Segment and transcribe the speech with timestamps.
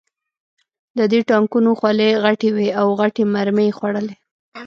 [0.97, 4.15] د دې ټانکونو خولې غټې وې او غټې مرمۍ یې خوړلې